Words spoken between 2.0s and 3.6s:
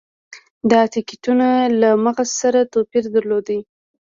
مغز سره توپیر درلود.